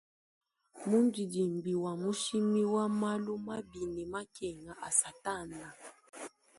Mundidimbi 0.89 1.75
wa 1.75 1.93
mushimi 2.01 2.65
wa 2.73 2.85
malu 2.99 3.33
mabi 3.47 3.83
ne 3.93 4.03
makenga 4.11 4.73
a 4.87 4.89
satana. 4.99 5.61